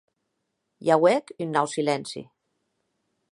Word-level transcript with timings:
I 0.87 0.91
auec 0.95 1.29
un 1.45 1.53
nau 1.57 1.71
silenci. 1.73 2.23